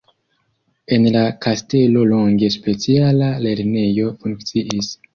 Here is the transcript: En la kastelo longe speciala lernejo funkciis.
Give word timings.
En 0.97 1.05
la 1.17 1.21
kastelo 1.47 2.03
longe 2.13 2.51
speciala 2.57 3.31
lernejo 3.47 4.13
funkciis. 4.25 4.95